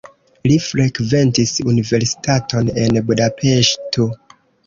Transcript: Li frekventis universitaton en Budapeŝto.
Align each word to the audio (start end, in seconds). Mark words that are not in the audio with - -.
Li 0.45 0.53
frekventis 0.67 1.51
universitaton 1.73 2.73
en 2.85 2.99
Budapeŝto. 3.11 4.09